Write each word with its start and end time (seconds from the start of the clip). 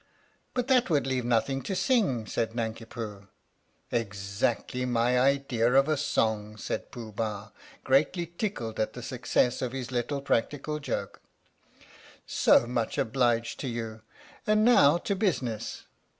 "But 0.55 0.67
that 0.67 0.89
would 0.89 1.05
leave 1.05 1.25
nothing 1.25 1.61
to 1.61 1.75
sing," 1.75 2.25
said 2.25 2.55
Nanki 2.55 2.85
Poo. 2.85 3.27
"Exactly 3.91 4.83
my 4.83 5.19
idea 5.19 5.71
of 5.73 5.87
a 5.87 5.95
song!" 5.95 6.57
said 6.57 6.89
Pooh 6.91 7.11
Bah, 7.11 7.51
greatly 7.83 8.25
tickled 8.25 8.79
at 8.79 8.93
the 8.93 9.03
success 9.03 9.61
of 9.61 9.73
his 9.73 9.91
little 9.91 10.19
practical 10.23 10.79
joke. 10.79 11.21
"So 12.25 12.65
much 12.65 12.97
obliged 12.97 13.59
to 13.59 13.67
you. 13.67 14.01
And 14.47 14.65
now 14.65 14.97
to 14.97 15.15
business. 15.15 15.83